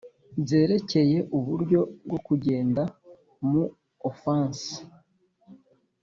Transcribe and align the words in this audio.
byerekeye 0.43 1.17
uburyo 1.37 1.79
bwo 2.05 2.19
kugenda 2.27 2.83
mu 3.49 3.63
offences 4.09 4.69